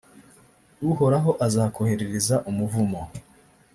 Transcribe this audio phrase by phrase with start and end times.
[0.91, 3.01] uhoraho azakoherereza umuvumo,